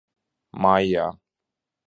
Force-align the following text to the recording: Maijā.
Maijā. 0.65 1.05